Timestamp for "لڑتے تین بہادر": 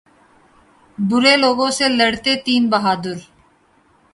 1.97-3.17